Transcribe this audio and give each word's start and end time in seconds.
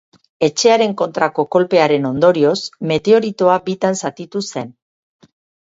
Etxearen 0.45 0.95
kontrako 1.01 1.45
kolpearen 1.57 2.09
ondorioz, 2.11 2.55
meteoritoa 2.93 3.61
bitan 3.71 4.03
zatitu 4.05 4.45
zen. 4.49 4.77